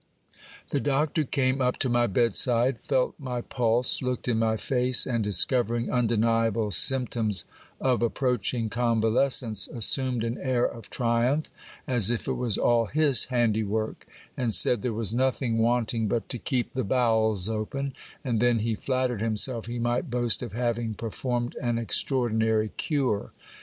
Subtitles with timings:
[0.71, 5.23] The doctor came up to my bedside, felt my pulse, looked in my face; and
[5.23, 7.45] discovering undeniable symptoms
[7.79, 11.51] of approaching convalescence, assumed an air of triumph,
[11.87, 16.39] as if it was all his handiwork; and said there was nothing wanting but to
[16.39, 17.93] keep the bowels open,
[18.23, 23.33] and then he flattered himself he might boast of having performed an extraordinary cure.